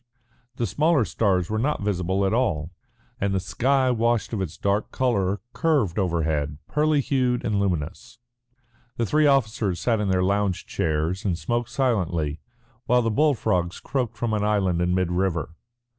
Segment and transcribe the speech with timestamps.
[0.55, 2.71] The smaller stars were not visible at all,
[3.19, 8.17] and the sky washed of its dark colour, curved overhead, pearly hued and luminous.
[8.97, 12.39] The three officers sat in their lounge chairs and smoked silently,
[12.87, 15.53] while the bull frogs croaked from an island in mid river.